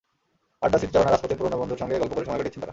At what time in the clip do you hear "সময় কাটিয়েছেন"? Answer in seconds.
2.27-2.61